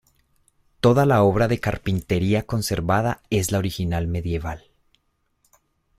Toda 0.79 1.05
la 1.05 1.21
obra 1.21 1.47
de 1.47 1.59
carpintería 1.59 2.41
conservada 2.47 3.21
es 3.29 3.51
la 3.51 3.59
original 3.59 4.07
medieval. 4.07 4.63